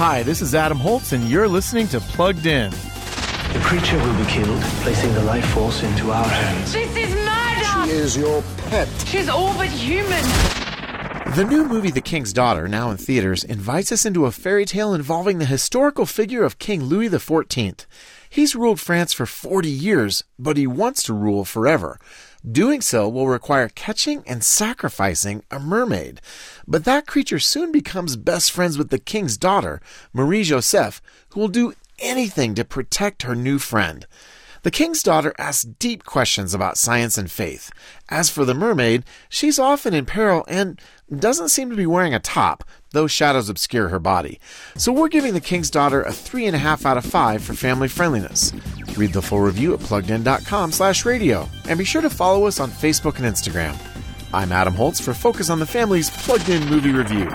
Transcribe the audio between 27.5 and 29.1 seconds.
becomes best friends with the